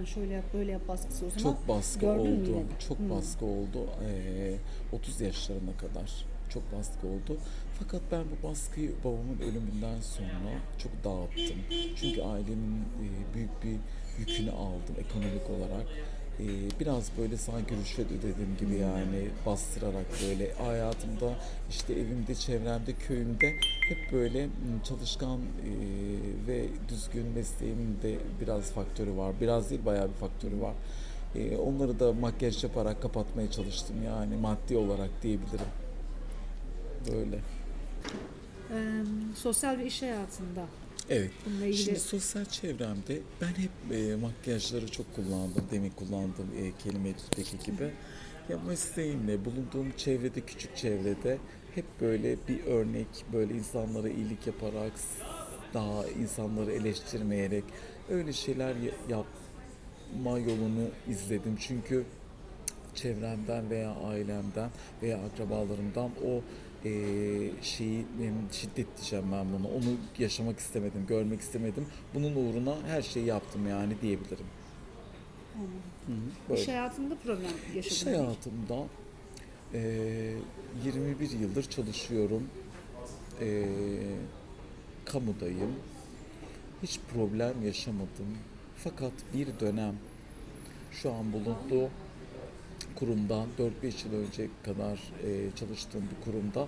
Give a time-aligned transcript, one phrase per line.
[0.00, 2.48] yani şöyle yap böyle yap baskısı o zaman Çok baskı gördün oldu.
[2.50, 2.62] yine?
[2.88, 3.10] Çok Hmm.
[3.10, 3.86] baskı oldu.
[4.06, 4.56] Ee,
[4.92, 6.10] 30 yaşlarına kadar
[6.48, 7.36] çok baskı oldu.
[7.78, 11.56] Fakat ben bu baskıyı babamın ölümünden sonra çok dağıttım.
[11.96, 13.76] Çünkü ailemin e, büyük bir
[14.18, 15.86] yükünü aldım ekonomik olarak.
[16.40, 21.34] Ee, biraz böyle sanki rüşvet ödedim gibi yani bastırarak böyle hayatımda
[21.70, 23.54] işte evimde, çevremde, köyümde
[23.88, 24.50] hep böyle m,
[24.84, 25.70] çalışkan e,
[26.46, 29.34] ve düzgün mesleğimin de biraz faktörü var.
[29.40, 30.74] Biraz değil bayağı bir faktörü var.
[31.36, 35.66] Ee, onları da makyaj yaparak kapatmaya çalıştım yani maddi olarak diyebilirim.
[37.12, 37.36] Böyle.
[38.72, 39.02] Ee,
[39.36, 40.64] sosyal ve iş hayatında
[41.10, 41.30] Evet.
[41.46, 45.64] bununla ilgili Şimdi sosyal çevremde ben hep e, makyajları çok kullandım.
[45.70, 47.90] Demin kullandığım e, kelimedeki gibi.
[48.48, 51.38] Ya mesleğimle bulunduğum çevrede, küçük çevrede
[51.74, 54.92] hep böyle bir örnek, böyle insanlara iyilik yaparak,
[55.74, 57.64] daha insanları eleştirmeyerek
[58.10, 61.56] öyle şeyler ya- yapma yolunu izledim.
[61.60, 62.04] Çünkü
[62.94, 64.70] çevremden veya ailemden
[65.02, 66.40] veya akrabalarımdan o
[66.84, 66.90] e,
[67.62, 68.06] şeyi
[68.52, 69.68] şiddet diyeceğim ben bunu.
[69.68, 71.86] Onu yaşamak istemedim, görmek istemedim.
[72.14, 74.46] Bunun uğruna her şeyi yaptım yani diyebilirim.
[76.48, 77.96] Hı iş hayatında problem yaşadın.
[77.96, 78.86] İş hayatımda
[79.74, 79.80] e,
[80.84, 82.48] 21 yıldır çalışıyorum.
[83.40, 83.66] E,
[85.04, 85.74] kamudayım.
[86.82, 88.38] Hiç problem yaşamadım.
[88.76, 89.94] Fakat bir dönem
[90.92, 91.90] şu an bulunduğu
[92.94, 96.66] kurumda 4-5 yıl önce kadar e, çalıştığım bir kurumda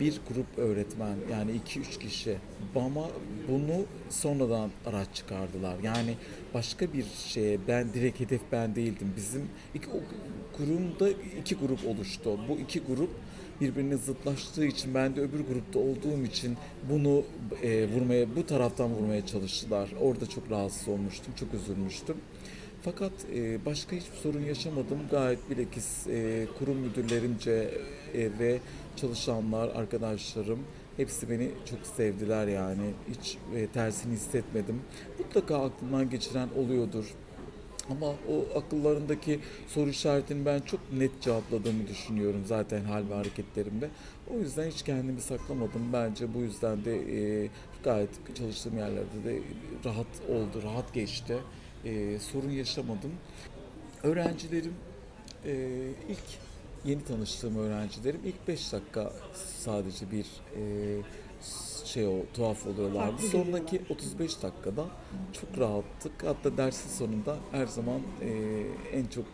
[0.00, 2.36] bir grup öğretmen yani 2-3 kişi
[2.76, 3.08] ama
[3.48, 5.76] bunu sonradan araç çıkardılar.
[5.82, 6.14] Yani
[6.54, 9.12] başka bir şeye ben direkt hedef ben değildim.
[9.16, 10.00] Bizim iki, o
[10.56, 12.38] kurumda iki grup oluştu.
[12.48, 13.10] Bu iki grup
[13.60, 16.56] birbirine zıtlaştığı için ben de öbür grupta olduğum için
[16.90, 17.24] bunu
[17.62, 19.88] e, vurmaya bu taraftan vurmaya çalıştılar.
[20.00, 22.16] Orada çok rahatsız olmuştum, çok üzülmüştüm.
[22.82, 24.98] Fakat e, başka hiçbir sorun yaşamadım.
[25.10, 27.70] Gayet bilakis e, kurum müdürlerince
[28.14, 28.58] e, ve
[28.96, 30.58] çalışanlar, arkadaşlarım
[30.96, 32.90] hepsi beni çok sevdiler yani.
[33.08, 34.80] Hiç e, tersini hissetmedim.
[35.18, 37.14] Mutlaka aklından geçiren oluyordur.
[37.90, 43.90] Ama o akıllarındaki soru işaretini ben çok net cevapladığımı düşünüyorum zaten hal ve hareketlerimde.
[44.34, 45.92] O yüzden hiç kendimi saklamadım.
[45.92, 47.48] Bence bu yüzden de e,
[47.84, 49.38] gayet çalıştığım yerlerde de
[49.84, 51.36] rahat oldu, rahat geçti.
[51.86, 53.12] E, sorun yaşamadım.
[54.02, 54.74] Öğrencilerim
[55.44, 55.54] e,
[56.08, 56.38] ilk
[56.84, 59.12] yeni tanıştığım öğrencilerim ilk 5 dakika
[59.58, 60.26] sadece bir
[60.56, 60.62] e,
[61.84, 63.10] şey o tuhaf oluyorlardı.
[63.10, 63.94] Farklı Sonraki geliyorlar.
[63.94, 64.86] 35 dakikada
[65.32, 66.24] çok rahattık.
[66.24, 69.24] Hatta dersin sonunda her zaman e, en çok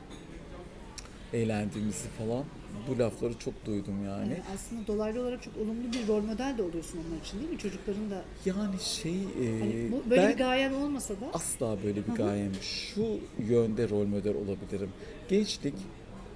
[1.32, 2.44] eğlendiğimizi falan
[2.88, 4.32] bu lafları çok duydum yani.
[4.32, 7.59] Ee, aslında dolaylı olarak çok olumlu bir rol model de oluyorsun onlar için değil mi?
[7.59, 12.06] Çocukların da Yani şey e, hani bu, böyle ben bir gayen olmasa da asla böyle
[12.06, 14.91] bir gayem şu yönde rol model olabilirim.
[15.28, 15.75] Gençlik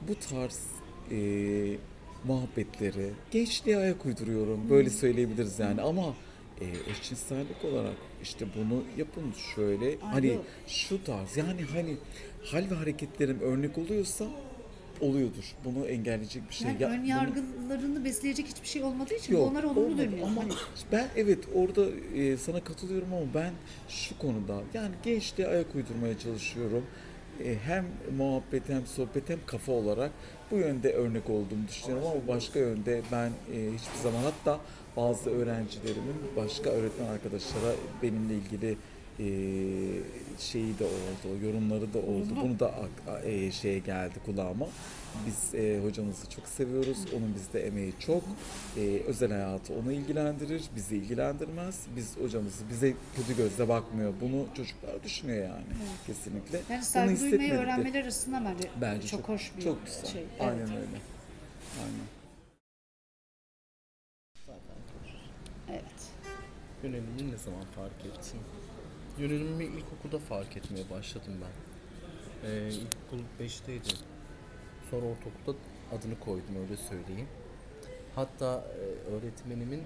[0.09, 0.61] bu tarz
[1.11, 1.19] e,
[2.25, 4.71] muhabbetleri gençliğe ayak uyduruyorum.
[4.71, 6.15] Böyle söyleyebiliriz yani ama
[6.61, 10.45] e, eşcinsellik olarak işte bunu yapın şöyle hani yok.
[10.67, 11.97] şu tarz yani hani
[12.45, 14.25] hal ve hareketlerim örnek oluyorsa
[15.01, 15.45] oluyordur.
[15.65, 16.69] Bunu engelleyecek bir şey.
[16.69, 19.99] yani Ya ön bunu- yargılarını besleyecek hiçbir şey olmadığı için Yok, onlar olumlu olmadı.
[19.99, 20.27] dönüyor.
[20.27, 20.53] Ama Hani
[20.93, 23.51] ben evet orada e, sana katılıyorum ama ben
[23.89, 26.83] şu konuda yani gençliğe ayak uydurmaya çalışıyorum.
[27.45, 27.87] E, hem
[28.19, 30.11] muhabbet hem sohbet hem kafa olarak
[30.51, 34.61] bu yönde örnek olduğumu düşünüyorum ama başka yönde ben e, hiçbir zaman hatta
[34.97, 38.77] bazı öğrencilerimin başka öğretmen arkadaşlara benimle ilgili
[39.21, 39.27] e,
[40.38, 42.28] şeyi de oldu, yorumları da oldu.
[42.43, 42.75] Bunu da
[43.25, 44.66] e, şeye geldi kulağıma.
[45.27, 46.99] Biz e, hocamızı çok seviyoruz.
[47.16, 48.22] Onun bizde emeği çok.
[48.76, 51.81] E, özel hayatı onu ilgilendirir, bizi ilgilendirmez.
[51.97, 54.12] Biz hocamızı bize kötü gözle bakmıyor.
[54.21, 55.65] Bunu çocuklar düşünüyor yani
[56.06, 56.60] kesinlikle.
[56.71, 57.59] yani saygı duymayı hissetmedik de.
[57.59, 60.05] öğrenmeleri açısından bence, Bence çok, çok, hoş bir çok güzel.
[60.05, 60.25] şey.
[60.41, 60.71] Aynen Evet.
[60.71, 61.00] öyle.
[61.82, 62.06] Aynen.
[65.71, 66.10] Evet.
[66.82, 68.41] Yönelimini ne zaman fark ettin?
[69.19, 71.53] Yönelimimi ilkokulda fark etmeye başladım ben.
[72.49, 73.96] Ee, ilkokul 5'teydim.
[74.91, 75.58] Sonra ortaokulda
[75.93, 77.29] adını koydum öyle söyleyeyim.
[78.14, 79.82] Hatta e, öğretmenimin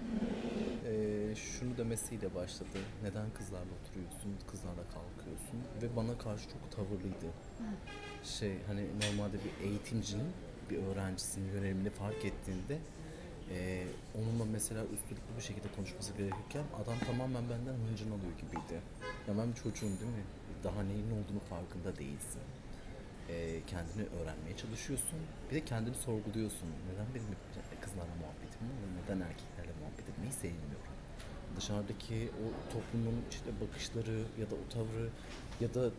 [0.86, 2.78] e, şunu demesiyle başladı.
[3.02, 5.60] Neden kızlarla oturuyorsun, kızlarla kalkıyorsun?
[5.82, 7.26] Ve bana karşı çok tavırlıydı.
[8.24, 10.32] Şey hani normalde bir eğitimcinin
[10.70, 12.78] bir öğrencisinin yönelimini fark ettiğinde
[13.50, 13.86] e,
[14.18, 18.76] onunla mesela üstlüklü bir şekilde konuşması gerekirken adam tamamen benden hıncını alıyor gibiydi.
[19.28, 20.26] Ya ben bir çocuğum değil mi?
[20.64, 22.42] Daha neyin olduğunu farkında değilsin.
[23.28, 23.34] E,
[23.66, 25.18] kendini öğrenmeye çalışıyorsun.
[25.50, 26.68] Bir de kendini sorguluyorsun.
[26.88, 27.36] Neden benim
[27.80, 28.88] kızlarla muhabbetim var?
[28.98, 30.90] Neden erkeklerle muhabbet etmeyi sevmiyorum?
[31.56, 35.08] Dışarıdaki o toplumun işte bakışları ya da o tavrı
[35.60, 35.90] ya da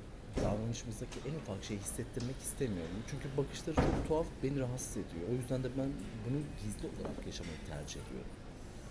[0.43, 2.97] davranışımızdaki en ufak şeyi hissettirmek istemiyorum.
[3.09, 5.23] Çünkü bakışları çok tuhaf, beni rahatsız ediyor.
[5.31, 5.89] O yüzden de ben
[6.25, 8.31] bunu gizli olarak yaşamayı tercih ediyorum.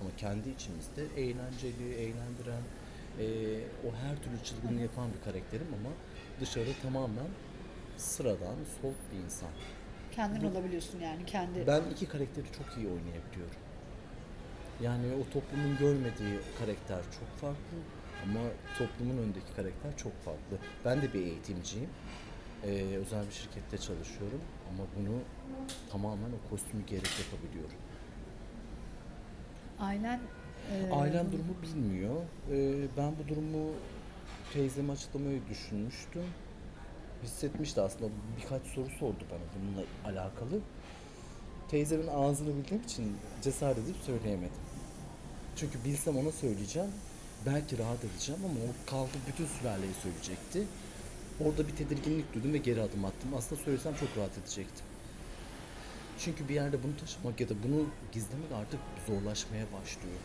[0.01, 2.65] Ama kendi içimizde eğlenceli, eğlendiren,
[3.21, 5.91] eee, o her türlü çılgınlığı yapan bir karakterim ama
[6.41, 7.31] dışarı tamamen
[7.97, 9.51] sıradan, soft bir insan.
[10.13, 11.67] Kendin olabiliyorsun yani kendi.
[11.67, 13.61] Ben iki karakteri çok iyi oynayabiliyorum.
[14.83, 17.77] Yani o toplumun görmediği karakter çok farklı
[18.25, 18.41] ama
[18.79, 20.59] toplumun önündeki karakter çok farklı.
[20.85, 21.89] Ben de bir eğitimciyim.
[22.65, 25.19] Ee, özel bir şirkette çalışıyorum ama bunu
[25.93, 27.77] tamamen o kostümü giyerek yapabiliyorum.
[29.81, 30.21] Ailen
[30.73, 32.17] e, Ailem durumu bilmiyor.
[32.53, 33.71] Ee, ben bu durumu
[34.53, 36.25] teyzeme açıklamayı düşünmüştüm.
[37.23, 38.11] Hissetmişti aslında.
[38.43, 40.61] Birkaç soru sordu bana bununla alakalı.
[41.69, 44.63] Teyzemin ağzını bildiğim için cesaret edip söyleyemedim.
[45.57, 46.91] Çünkü bilsem ona söyleyeceğim.
[47.47, 50.67] Belki rahat edeceğim ama o kaldı bütün sülaleye söyleyecekti.
[51.45, 53.35] Orada bir tedirginlik duydum ve geri adım attım.
[53.37, 54.87] Aslında söylesem çok rahat edecektim.
[56.19, 60.21] Çünkü bir yerde bunu taşımak ya da bunu gizlemek artık zorlaşmaya başlıyor.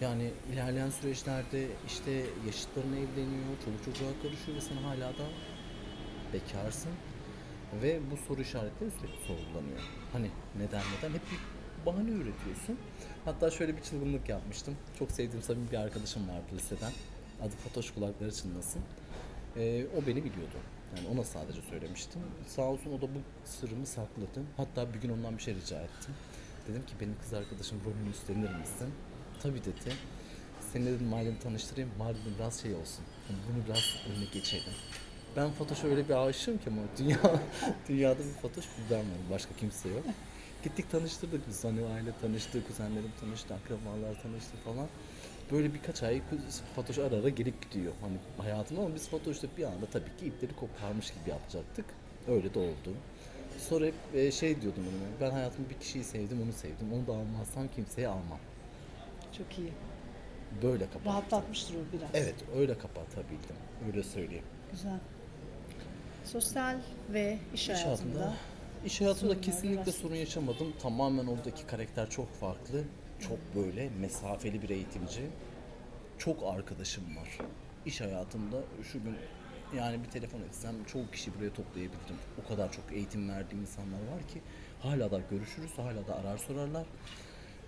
[0.00, 5.26] Yani ilerleyen süreçlerde işte yaşıtların evleniyor, çoluk çocuğa karışıyor ve sen hala da
[6.32, 6.92] bekarsın.
[7.82, 9.80] Ve bu soru işaretleri sürekli sorgulanıyor.
[10.12, 11.14] Hani neden neden?
[11.14, 11.38] Hep bir
[11.86, 12.78] bahane üretiyorsun.
[13.24, 14.76] Hatta şöyle bir çılgınlık yapmıştım.
[14.98, 16.92] Çok sevdiğim samimi bir arkadaşım vardı liseden.
[17.42, 18.82] Adı Fatoş kulakları çınlasın.
[19.56, 20.56] Ee, o beni biliyordu.
[20.96, 22.20] Yani ona sadece söylemiştim.
[22.46, 24.42] Sağ olsun o da bu sırrımı sakladı.
[24.56, 26.14] Hatta bir gün ondan bir şey rica ettim.
[26.68, 28.88] Dedim ki benim kız arkadaşım rolünü üstlenir misin?
[29.42, 29.96] Tabii dedi.
[30.72, 31.90] Seni dedim Mardin'i tanıştırayım.
[31.98, 33.04] Mardin biraz şey olsun.
[33.28, 34.72] Hani bunu biraz önüne geçelim.
[35.36, 37.18] Ben Fatoş'a öyle bir aşığım ki ama dünya,
[37.88, 39.30] dünyada bir Fatoş bir ben varım.
[39.30, 40.04] Başka kimse yok.
[40.64, 41.64] Gittik tanıştırdık biz.
[41.64, 44.86] Hani aile tanıştı, kuzenlerim tanıştı, akrabalar tanıştı falan.
[45.52, 46.22] Böyle birkaç ay
[46.76, 50.56] Fatoş ara ara gelip gidiyor hani hayatıma ama biz Fatoş'ta bir anda tabii ki ipleri
[50.56, 51.84] koparmış gibi yapacaktık.
[52.28, 52.94] Öyle de oldu.
[53.58, 55.06] Sonra hep e, şey diyordum önüme.
[55.20, 56.92] Ben hayatımda bir kişiyi sevdim, onu sevdim.
[56.92, 58.38] Onu da almazsam kimseye almam.
[59.38, 59.72] çok iyi.
[60.62, 61.04] Böyle kapattım.
[61.12, 62.08] Rahatlatmıştır o biraz.
[62.14, 63.56] Evet, öyle kapatabildim.
[63.86, 64.44] Öyle söyleyeyim.
[64.72, 64.98] Güzel.
[66.24, 66.76] Sosyal
[67.12, 68.18] ve iş, İş hayatında.
[68.20, 68.34] hayatında,
[68.86, 70.72] iş sorunlar kesinlikle sorun yaşamadım.
[70.82, 72.84] Tamamen oradaki karakter çok farklı.
[73.20, 75.22] Çok böyle mesafeli bir eğitimci.
[76.18, 77.38] Çok arkadaşım var.
[77.86, 78.56] İş hayatında
[78.92, 79.16] şu gün
[79.76, 82.16] yani bir telefon etsem çoğu kişi buraya toplayabilirim.
[82.44, 84.40] O kadar çok eğitim verdiğim insanlar var ki
[84.80, 86.86] hala da görüşürüz, hala da arar sorarlar.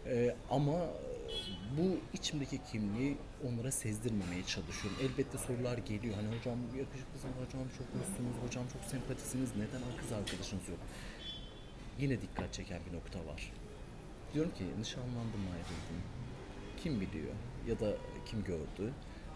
[0.07, 0.79] Ee, ama
[1.79, 3.17] bu içimdeki kimliği
[3.49, 5.01] onlara sezdirmemeye çalışıyorum.
[5.03, 6.15] Elbette sorular geliyor.
[6.15, 9.51] Hani hocam yakışıklısınız, hocam çok hoşsunuz, hocam çok sempatisiniz.
[9.57, 10.79] Neden kız arkadaşınız yok?
[11.99, 13.53] Yine dikkat çeken bir nokta var.
[14.35, 16.01] Diyorum ki nişanlandım ayrıldım.
[16.83, 17.35] Kim biliyor
[17.69, 17.97] ya da
[18.27, 18.93] kim gördü?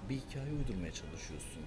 [0.09, 1.63] Bir hikaye uydurmaya çalışıyorsun.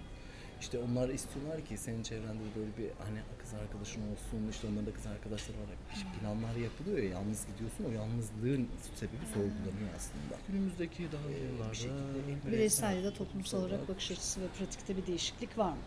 [0.61, 4.85] İşte onlar istiyorlar ki senin çevrende de böyle bir hani kız arkadaşın olsun, işte onların
[4.85, 5.65] da kız arkadaşları var.
[5.93, 10.35] İşte planlar yapılıyor ya, yalnız gidiyorsun, o yalnızlığın sebebi sorgulanıyor aslında.
[10.47, 15.57] Günümüzdeki daha yıllarda bir Bireysel ya da toplumsal olarak bakış açısı ve pratikte bir değişiklik
[15.57, 15.83] var mı?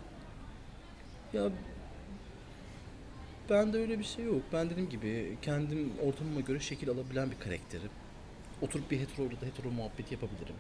[1.33, 1.51] Ya
[3.51, 4.43] ben de öyle bir şey yok.
[4.53, 7.91] Ben dediğim gibi kendim ortamıma göre şekil alabilen bir karakterim.
[8.63, 10.57] Oturup bir heteroyla da hetero muhabbet yapabilirim.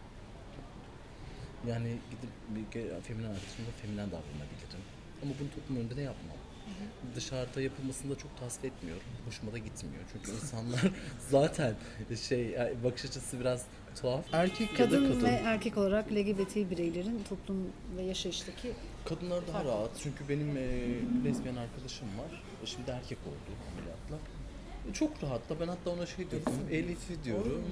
[1.68, 2.30] Yani gidip
[2.74, 4.84] bir feminen arkadaşımla feminen davranabilirim.
[5.22, 6.36] Ama bunu toplum önünde de yapmam.
[7.16, 9.02] Dışarıda yapılmasını da çok tasvip etmiyorum.
[9.26, 10.04] Hoşuma da gitmiyor.
[10.12, 10.80] Çünkü insanlar
[11.30, 11.74] zaten
[12.28, 13.66] şey yani bakış açısı biraz
[14.00, 14.24] tuhaf.
[14.32, 15.24] Erkek Kadın, kadın.
[15.24, 17.66] ve erkek olarak LGBT bireylerin toplum
[17.96, 18.72] ve yaşayıştaki
[19.04, 20.62] Kadınlar daha rahat çünkü benim e,
[21.24, 22.42] lezbiyen arkadaşım var.
[22.62, 23.56] E, Şimdi erkek oldu
[24.92, 26.52] Çok rahat da ben hatta ona şey diyordum.
[26.70, 27.64] Elif'i diyorum.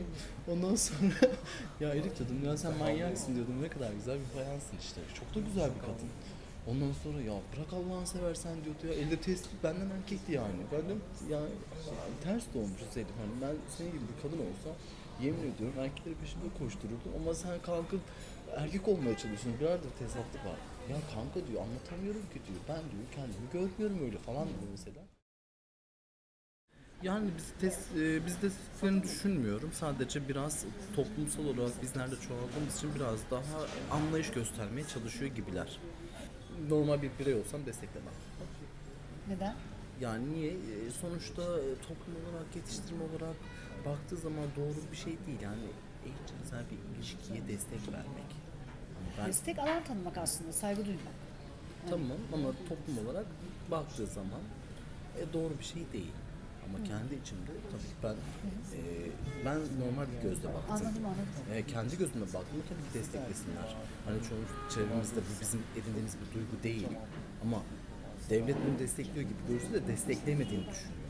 [0.52, 1.14] Ondan sonra
[1.80, 3.62] ya Elif dedim ya sen manyaksın diyordum.
[3.62, 5.00] Ne kadar güzel bir bayansın işte.
[5.18, 6.10] Çok da güzel bir kadın.
[6.70, 8.92] Ondan sonra ya bırak Allah'ını seversen diyordu ya.
[8.92, 10.60] Elde test benden erkekti yani.
[10.72, 10.94] Ben de
[11.34, 11.40] ya
[12.24, 13.16] ters doğmuşuz Elif.
[13.22, 14.74] Hani ben senin gibi bir kadın olsam
[15.22, 17.12] yemin ediyorum erkekleri peşinde koştururdum.
[17.20, 18.00] Ama sen kalkıp
[18.56, 19.60] erkek olmaya çalışıyorsun.
[19.60, 20.58] Birader tezatlık var.
[20.90, 22.60] Ya kanka diyor anlatamıyorum ki diyor.
[22.68, 25.02] Ben diyor kendimi görmüyorum öyle falan diyor mesela.
[27.02, 29.70] Yani biz test, e, biz testlerini düşünmüyorum.
[29.72, 30.64] Sadece biraz
[30.96, 35.78] toplumsal olarak bizlerde çoğaldığımız için biraz daha anlayış göstermeye çalışıyor gibiler.
[36.68, 38.12] Normal bir birey olsam desteklemem.
[39.28, 39.54] neden?
[40.00, 40.50] Yani niye?
[40.50, 43.36] E, Sonuçta e, toplum olarak, yetiştirme olarak
[43.86, 45.38] baktığı zaman doğru bir şey değil.
[45.42, 45.64] Yani
[46.02, 48.30] eşcinsel bir ilişkiye destek vermek.
[49.18, 51.14] Ben Destek alan tanımak aslında, saygı duymak.
[51.90, 53.26] Tamam ama toplum olarak
[53.70, 54.40] baktığı zaman
[55.18, 56.12] e, doğru bir şey değil.
[56.66, 58.16] Ama kendi içimde tabii ben
[58.78, 58.80] e,
[59.44, 60.70] ben normal bir gözle baktım.
[60.70, 61.54] Anladım anladım.
[61.54, 63.76] E, kendi gözüme baktığımda tabii ki desteklesinler.
[64.06, 64.42] Hani çoğu
[64.74, 66.88] çevremizde bu bizim edindiğimiz bir duygu değil.
[67.44, 67.62] Ama
[68.30, 71.02] devlet bunu destekliyor gibi görürse de desteklemediğini düşünüyorum.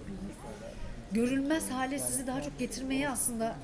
[1.12, 3.56] Görülmez hale sizi daha çok getirmeyi aslında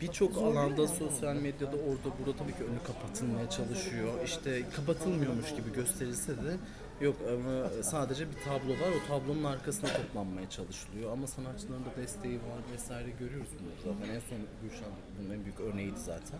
[0.00, 4.12] Birçok alanda sosyal medyada orada burada tabii ki önü kapatılmaya çalışıyor.
[4.24, 6.56] İşte kapatılmıyormuş gibi gösterilse de
[7.00, 8.92] yok ama sadece bir tablo var.
[8.96, 11.12] O tablonun arkasına toplanmaya çalışılıyor.
[11.12, 14.14] Ama sanatçıların da desteği var vesaire görüyoruz bunu zaten.
[14.14, 16.38] En son Gülşen bunun en büyük örneğiydi zaten.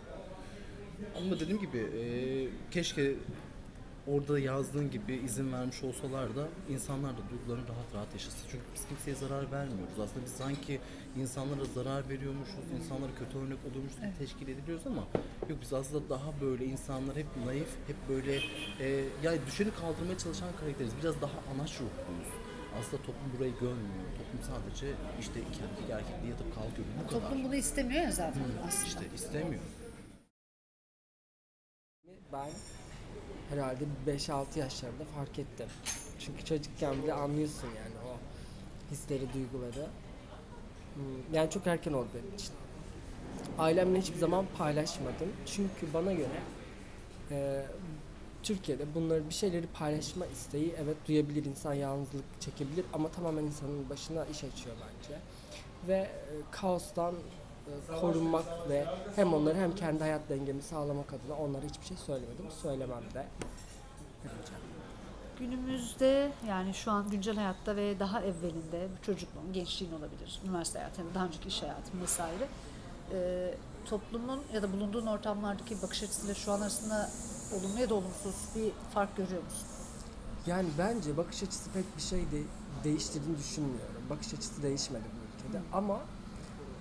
[1.19, 2.05] Ama dediğim gibi e,
[2.71, 3.15] keşke
[4.07, 8.47] orada yazdığın gibi izin vermiş olsalar da insanlar da duygularını rahat rahat yaşasın.
[8.51, 10.01] Çünkü biz kimseye zarar vermiyoruz.
[10.01, 10.81] Aslında biz sanki
[11.17, 15.05] insanlara zarar veriyormuşuz, insanlara kötü örnek oluyormuşuz gibi teşkil ediliyoruz ama
[15.49, 18.37] yok biz aslında daha böyle insanlar hep naif, hep böyle
[18.81, 20.93] e, yani düşeni kaldırmaya çalışan karakteriz.
[21.03, 22.33] Biraz daha anaç ruhluyuz.
[22.81, 24.05] Aslında toplum burayı görmüyor.
[24.19, 26.89] Toplum sadece işte iki erkek erkekliği yatıp kalkıyor.
[27.05, 27.21] Bu kadar.
[27.21, 28.87] toplum bunu istemiyor ya zaten aslında.
[28.87, 29.63] İşte istemiyor.
[32.33, 32.51] Ben
[33.51, 35.67] herhalde 5-6 yaşlarında fark ettim.
[36.19, 38.17] Çünkü çocukken bile anlıyorsun yani o
[38.93, 39.87] hisleri, duyguları.
[40.95, 41.03] Hmm,
[41.35, 42.53] Yani çok erken oldu benim için.
[43.59, 45.29] Ailemle hiçbir zaman paylaşmadım.
[45.47, 46.41] Çünkü bana göre
[47.31, 47.67] e,
[48.43, 54.25] Türkiye'de bunları bir şeyleri paylaşma isteği evet duyabilir insan yalnızlık çekebilir ama tamamen insanın başına
[54.25, 55.19] iş açıyor bence.
[55.89, 56.11] Ve e,
[56.51, 57.15] kaostan
[58.01, 62.47] korunmak ve hem onları hem kendi hayat dengemi sağlamak adına onlara hiçbir şey söylemedim.
[62.63, 63.27] Söylemem de.
[65.39, 71.27] Günümüzde yani şu an güncel hayatta ve daha evvelinde çocukluğun, gençliğin olabilir, üniversite hayatında, daha
[71.27, 72.49] önceki iş hayatım vesaire.
[73.13, 73.55] e,
[73.87, 77.11] toplumun ya da bulunduğun ortamlardaki bakış açısıyla şu an arasında
[77.55, 79.67] olumlu ya da olumsuz bir fark görüyor musun?
[80.47, 82.43] Yani bence bakış açısı pek bir şey de
[82.85, 84.03] değiştirdiğini düşünmüyorum.
[84.11, 86.01] Bakış açısı değişmedi bu ülkede ama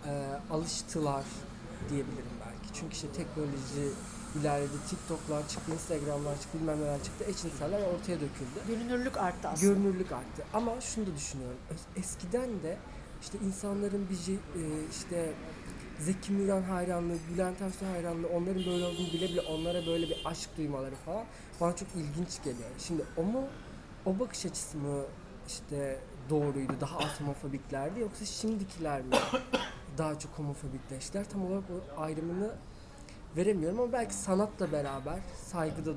[0.08, 0.12] e,
[0.54, 1.24] alıştılar
[1.90, 2.74] diyebilirim belki.
[2.80, 3.92] Çünkü işte teknoloji
[4.42, 7.26] ilerledi, TikTok'lar çıktı, Instagram'lar çıktı, bilmem neler çıktı.
[7.28, 8.60] Eşcinseller ortaya döküldü.
[8.68, 9.74] Görünürlük arttı aslında.
[9.74, 10.44] Görünürlük arttı.
[10.54, 11.58] Ama şunu da düşünüyorum.
[11.74, 12.78] Es- Eskiden de
[13.22, 15.32] işte insanların bir e, işte
[16.00, 20.50] Zeki Müren hayranlığı, Bülent Ersoy hayranlığı, onların böyle olduğunu bile bile onlara böyle bir aşk
[20.58, 21.24] duymaları falan
[21.62, 22.70] bana çok ilginç geliyor.
[22.80, 23.44] Şimdi o mu,
[24.06, 25.02] o bakış açısı mı
[25.48, 29.16] işte doğruydu, daha az homofobiklerdi yoksa şimdikiler mi
[29.98, 31.30] daha çok homofobikleştiler?
[31.30, 31.64] Tam olarak
[31.98, 32.52] o ayrımını
[33.38, 35.20] veremiyorum ama belki sanatla beraber
[35.52, 35.92] saygı da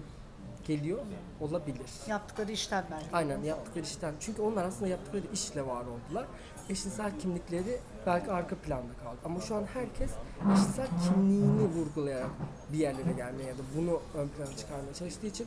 [0.67, 0.99] geliyor
[1.41, 1.91] olabilir.
[2.09, 3.07] Yaptıkları işten belki.
[3.13, 4.15] Aynen yaptıkları işten.
[4.21, 6.27] Çünkü onlar aslında yaptıkları işle var oldular.
[6.69, 9.17] Eşcinsel kimlikleri belki arka planda kaldı.
[9.25, 10.11] Ama şu an herkes
[10.53, 12.31] eşcinsel kimliğini vurgulayarak
[12.73, 15.47] bir yerlere gelmeye ya da bunu ön plana çıkarmaya çalıştığı için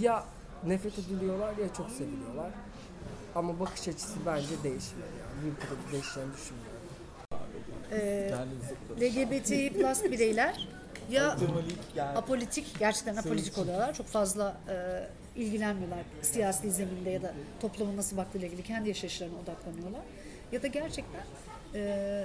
[0.00, 0.24] ya
[0.66, 2.50] nefret ediliyorlar ya çok seviliyorlar.
[3.34, 5.54] Ama bakış açısı bence değişmiyor yani.
[5.56, 6.71] Bu de değişeceğini düşünmüyorum.
[8.00, 8.74] Kendinize
[9.22, 10.68] LGBTİ plus bireyler
[11.10, 11.36] ya
[12.16, 13.94] apolitik, gerçekten apolitik oluyorlar.
[13.94, 20.00] Çok fazla e, ilgilenmiyorlar siyasi zeminde ya da toplumun nasıl baktığıyla ilgili kendi yaşayışlarına odaklanıyorlar.
[20.52, 21.22] Ya da gerçekten
[21.74, 22.24] e,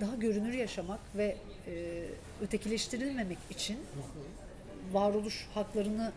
[0.00, 2.04] daha görünür yaşamak ve e,
[2.42, 3.76] ötekileştirilmemek için
[4.92, 6.12] varoluş haklarını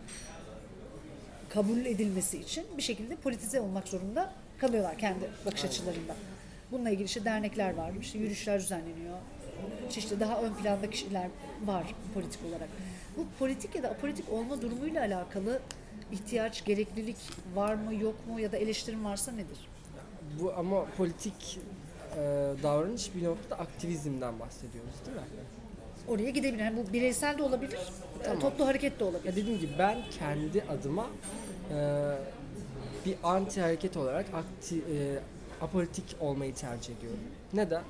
[1.48, 6.16] kabul edilmesi için bir şekilde politize olmak zorunda kalıyorlar kendi bakış açılarında.
[6.72, 9.18] Bununla ilgili işte dernekler var, işte yürüyüşler düzenleniyor.
[9.90, 11.28] Çeşitli daha ön planda kişiler
[11.64, 12.68] var politik olarak.
[13.16, 15.60] Bu politik ya da apolitik olma durumuyla alakalı
[16.12, 17.16] ihtiyaç, gereklilik
[17.54, 19.58] var mı yok mu ya da eleştirim varsa nedir?
[20.40, 21.60] Bu ama politik
[22.16, 22.20] e,
[22.62, 25.22] davranış bir noktada aktivizmden bahsediyoruz değil mi?
[26.08, 26.64] Oraya gidebilir.
[26.64, 27.78] Yani bu bireysel de olabilir,
[28.40, 29.24] toplu hareket de olabilir.
[29.24, 31.06] Ya dediğim gibi ben kendi adıma
[31.70, 31.76] e,
[33.06, 35.18] bir anti hareket olarak akti, e,
[35.62, 37.20] apolitik olmayı tercih ediyorum.
[37.52, 37.82] Neden?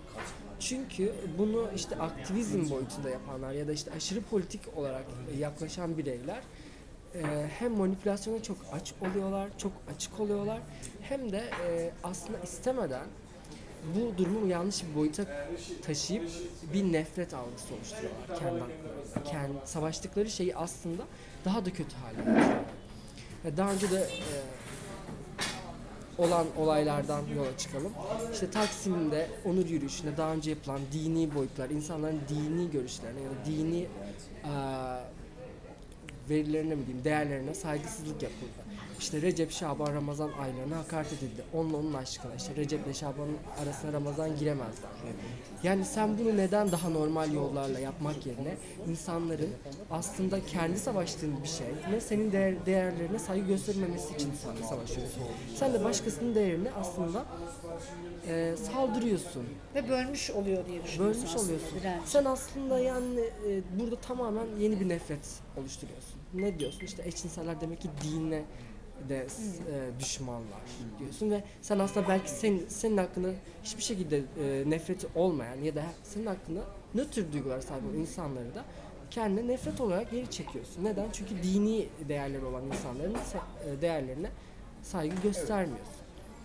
[0.60, 5.04] Çünkü bunu işte aktivizm boyutunda yapanlar ya da işte aşırı politik olarak
[5.38, 6.42] yaklaşan bireyler
[7.14, 7.20] e,
[7.58, 10.60] hem manipülasyona çok aç oluyorlar, çok açık oluyorlar
[11.02, 13.06] hem de e, aslında istemeden
[13.94, 15.24] bu durumu yanlış bir boyuta
[15.82, 16.30] taşıyıp
[16.74, 19.30] bir nefret algısı oluşturuyorlar kendi.
[19.30, 21.02] Kendi, savaştıkları şeyi aslında
[21.44, 22.64] daha da kötü hale getiriyorlar.
[23.56, 24.61] Daha önce de e,
[26.18, 27.92] olan olaylardan yola çıkalım.
[28.32, 33.86] İşte Taksim'de onur yürüyüşünde daha önce yapılan dini boyutlar, insanların dini görüşlerine ya da dini
[34.44, 34.52] e,
[36.30, 38.71] verilerine mi diyeyim, değerlerine saygısızlık yapıldı.
[39.02, 41.44] İşte Recep, Şaban, Ramazan aylarına hakaret edildi.
[41.54, 44.90] Onunla onun aşkına işte Recep ile Şaban'ın arasına Ramazan giremezler.
[45.62, 48.56] Yani sen bunu neden daha normal yollarla yapmak yerine
[48.88, 49.50] insanların
[49.90, 55.22] aslında kendi savaştığın bir şey ve senin değer, değerlerine saygı göstermemesi için sa- savaşıyorsun.
[55.56, 57.24] Sen de başkasının değerini aslında
[58.28, 59.44] e, saldırıyorsun.
[59.74, 61.80] Ve bölmüş oluyor diye düşünüyorsun Bölmüş aslında oluyorsun.
[61.80, 62.02] direnç.
[62.06, 66.14] Sen aslında yani e, burada tamamen yeni bir nefret oluşturuyorsun.
[66.34, 66.80] Ne diyorsun?
[66.84, 68.44] İşte eşcinseller demek ki dinle
[69.08, 70.60] de e, düşmanlar
[70.98, 73.28] diyorsun ve sen aslında belki senin senin hakkında
[73.64, 76.60] hiçbir şekilde e, nefreti olmayan ya da senin hakkında
[76.94, 78.64] nötr duygular sahip olan insanları da
[79.10, 80.84] kendine nefret olarak geri çekiyorsun.
[80.84, 81.06] Neden?
[81.12, 84.30] Çünkü dini değerleri olan insanların sa- e, değerlerine
[84.82, 85.94] saygı göstermiyorsun.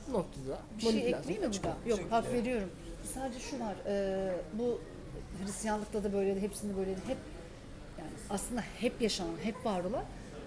[0.08, 1.78] Bu noktada Bir şey manipülasyon ekleyeyim mi burada?
[1.90, 2.70] Yok hak veriyorum.
[3.14, 3.76] Sadece şu var.
[3.88, 4.80] e, bu
[5.44, 7.00] Hristiyanlıkta da böyleydi, hepsinde böyleydi.
[7.08, 7.18] Hep
[8.00, 10.04] yani aslında hep yaşanan, hep var olan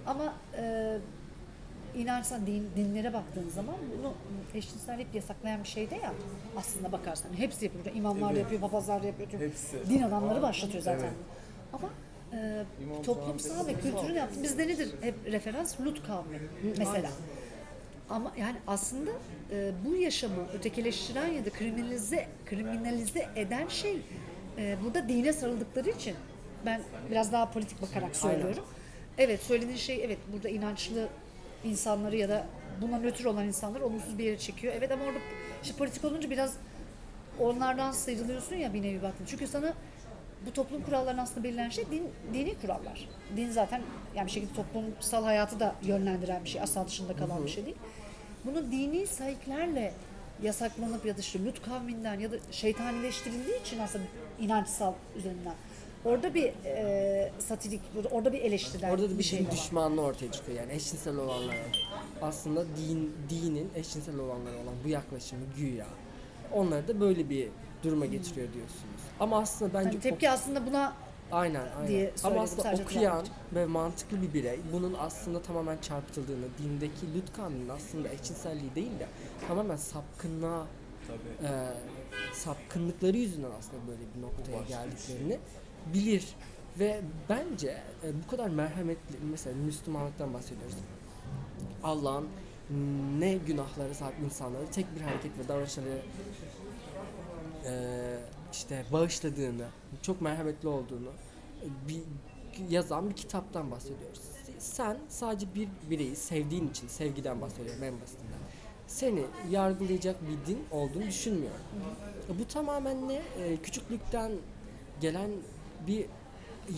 [0.06, 0.98] ama e,
[1.96, 4.14] inançsan din, dinlere baktığın zaman bunu
[4.54, 6.12] eşcinsellik yasaklayan bir şey de ya
[6.56, 7.28] aslında bakarsan.
[7.36, 7.96] Hepsi yapıyor.
[7.96, 9.28] İmamlar da yapıyor, papazlar yapıyor.
[9.40, 9.90] Hepsi.
[9.90, 11.04] Din adamları başlatıyor zaten.
[11.04, 11.14] Evet.
[11.72, 11.88] Ama
[12.32, 14.94] e, İmam toplumsal ve kültürün yaptığı bizde nedir?
[15.00, 16.40] Hep referans Lut kavmi
[16.78, 17.10] mesela.
[18.10, 19.10] Ama yani aslında
[19.50, 23.98] e, bu yaşamı ötekileştiren ya da kriminalize kriminalize eden şey
[24.58, 26.14] e, burada dine sarıldıkları için
[26.66, 26.80] ben
[27.10, 28.64] biraz daha politik bakarak söylüyorum.
[29.18, 31.08] Evet söylediğin şey evet burada inançlı
[31.64, 32.46] insanları ya da
[32.80, 34.74] buna nötr olan insanları olumsuz bir yere çekiyor.
[34.78, 35.18] Evet ama orada
[35.62, 36.54] işte politik olunca biraz
[37.38, 39.24] onlardan sıyrılıyorsun ya bir nevi baktın.
[39.28, 39.74] Çünkü sana
[40.46, 43.08] bu toplum kurallarının aslında belirlenen şey din, dini kurallar.
[43.36, 43.82] Din zaten
[44.16, 46.60] yani bir şekilde toplumsal hayatı da yönlendiren bir şey.
[46.60, 47.76] Asla dışında kalan bir şey değil.
[48.44, 49.90] Bunu dini sayıklarla
[50.42, 54.04] yasaklanıp ya da işte Lut kavminden ya da şeytanileştirildiği için aslında
[54.40, 55.54] inançsal üzerinden.
[56.04, 57.80] Orada bir e, satirik,
[58.10, 59.50] orada bir eleştiriler Orada da bir şey var.
[59.50, 61.56] düşmanlığı ortaya çıkıyor yani eşcinsel olanlara.
[62.22, 65.86] Aslında din dinin eşcinsel olanlara olan bu yaklaşımı güya.
[66.52, 67.48] Onları da böyle bir
[67.84, 69.00] duruma getiriyor diyorsunuz.
[69.20, 70.92] Ama aslında bence Hani tepki aslında buna
[71.32, 71.88] Aynen aynen.
[71.88, 78.08] diye Ama aslında okuyan ve mantıklı bir birey bunun aslında tamamen çarpıtıldığını, dindeki kanunun aslında
[78.08, 79.06] eşcinselliği değil de
[79.48, 80.66] tamamen sapkınlığa
[81.08, 81.48] Tabii.
[81.48, 81.50] e,
[82.34, 85.38] sapkınlıkları yüzünden aslında böyle bir noktaya geldiklerini
[85.94, 86.24] bilir.
[86.78, 90.76] Ve bence e, bu kadar merhametli, mesela Müslümanlıktan bahsediyoruz.
[91.82, 92.28] Allah'ın
[93.18, 96.02] ne günahlara sahip insanları tek bir hareket ve davranışları
[97.66, 97.72] e,
[98.52, 99.66] işte bağışladığını,
[100.02, 101.08] çok merhametli olduğunu
[101.62, 102.00] e, bir
[102.68, 104.20] yazan bir kitaptan bahsediyoruz.
[104.58, 108.38] Sen sadece bir bireyi sevdiğin için, sevgiden bahsediyorum en basitinden.
[108.86, 111.60] Seni yargılayacak bir din olduğunu düşünmüyorum.
[112.40, 113.22] Bu tamamen ne?
[113.62, 114.32] Küçüklükten
[115.00, 115.30] gelen
[115.86, 116.06] bir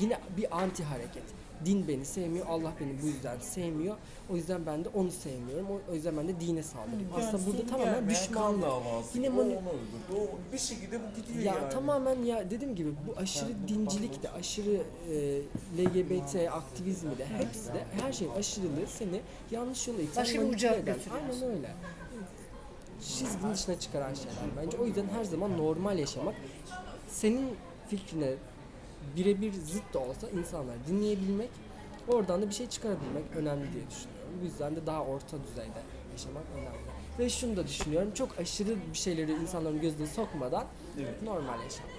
[0.01, 1.23] yine bir anti hareket.
[1.65, 3.97] Din beni sevmiyor, Allah beni bu yüzden sevmiyor.
[4.31, 5.67] O yüzden ben de onu sevmiyorum.
[5.71, 7.09] O, o yüzden ben de dine saldırayım.
[7.17, 8.65] Aslında burada tamamen düşmanlık.
[9.15, 9.61] Yine onu öldürdü.
[10.17, 11.73] O bir şekilde bu gidiyor Ya yani.
[11.73, 15.39] tamamen ya dediğim gibi bu aşırı dincilik de aşırı e,
[15.83, 20.57] LGBT aktivizmi de hepsi de her şeyin aşırılığı seni yanlış yola iten Başka bir manipüle
[20.57, 20.95] uca eden.
[20.95, 21.17] götürüyor.
[21.33, 21.71] Aynen öyle.
[23.01, 24.33] Çizginin dışına çıkaran şeyler
[24.65, 24.79] bence.
[24.79, 26.35] O yüzden her zaman normal yaşamak
[27.09, 27.49] senin
[27.89, 28.31] fikrine
[29.17, 31.51] birebir zıt da olsa insanlar dinleyebilmek
[32.09, 34.29] oradan da bir şey çıkarabilmek önemli diye düşünüyorum.
[34.41, 36.79] Bu yüzden de daha orta düzeyde yaşamak önemli.
[37.19, 40.65] Ve şunu da düşünüyorum çok aşırı bir şeyleri insanların gözüne sokmadan
[41.23, 41.93] normal yaşamak.